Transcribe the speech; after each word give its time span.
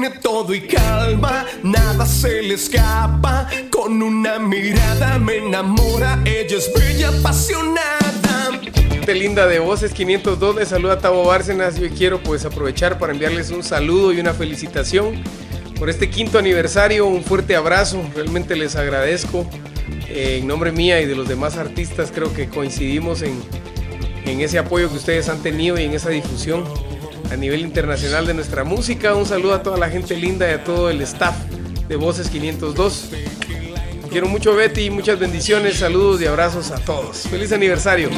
tiene 0.00 0.16
todo 0.18 0.54
y 0.54 0.62
calma, 0.62 1.44
nada 1.62 2.06
se 2.06 2.42
le 2.42 2.54
escapa. 2.54 3.48
Con 3.70 4.02
una 4.02 4.38
mirada 4.38 5.18
me 5.18 5.36
enamora, 5.36 6.18
ella 6.24 6.56
es 6.56 6.70
bella, 6.72 7.08
apasionada. 7.08 8.60
Linda 9.06 9.48
de 9.48 9.58
Voces 9.58 9.92
502, 9.92 10.56
les 10.56 10.68
saluda 10.68 10.98
Tavo 10.98 11.24
Bárcenas. 11.24 11.78
Yo 11.78 11.90
quiero 11.90 12.22
pues 12.22 12.44
aprovechar 12.44 12.98
para 12.98 13.12
enviarles 13.12 13.50
un 13.50 13.62
saludo 13.62 14.12
y 14.12 14.20
una 14.20 14.32
felicitación 14.32 15.22
por 15.78 15.90
este 15.90 16.08
quinto 16.08 16.38
aniversario. 16.38 17.06
Un 17.06 17.24
fuerte 17.24 17.56
abrazo, 17.56 18.00
realmente 18.14 18.56
les 18.56 18.76
agradezco. 18.76 19.44
Eh, 20.08 20.38
en 20.40 20.46
nombre 20.46 20.72
mía 20.72 21.00
y 21.00 21.06
de 21.06 21.16
los 21.16 21.28
demás 21.28 21.56
artistas 21.56 22.12
creo 22.14 22.32
que 22.32 22.48
coincidimos 22.48 23.22
en, 23.22 23.38
en 24.24 24.40
ese 24.40 24.58
apoyo 24.58 24.88
que 24.88 24.96
ustedes 24.96 25.28
han 25.28 25.42
tenido 25.42 25.78
y 25.78 25.84
en 25.84 25.92
esa 25.92 26.10
difusión 26.10 26.64
a 27.30 27.36
nivel 27.36 27.60
internacional 27.60 28.26
de 28.26 28.34
nuestra 28.34 28.64
música. 28.64 29.14
Un 29.14 29.26
saludo 29.26 29.54
a 29.54 29.62
toda 29.62 29.78
la 29.78 29.88
gente 29.88 30.16
linda 30.16 30.48
y 30.48 30.54
a 30.54 30.64
todo 30.64 30.90
el 30.90 31.00
staff 31.02 31.36
de 31.88 31.96
Voces 31.96 32.28
502. 32.28 33.10
Quiero 34.10 34.28
mucho 34.28 34.54
Betty, 34.54 34.90
muchas 34.90 35.18
bendiciones, 35.18 35.76
saludos 35.76 36.20
y 36.20 36.26
abrazos 36.26 36.70
a 36.72 36.78
todos. 36.78 37.18
Feliz 37.28 37.52
aniversario. 37.52 38.10